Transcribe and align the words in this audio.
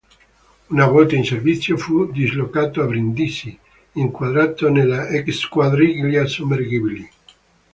Una 0.69 0.87
volta 0.87 1.13
in 1.15 1.23
servizio 1.23 1.77
fu 1.77 2.11
dislocato 2.11 2.81
a 2.81 2.87
Brindisi, 2.87 3.55
inquadrato 3.91 4.67
nella 4.71 5.05
X 5.11 5.29
Squadriglia 5.29 6.25
Sommergibili. 6.25 7.07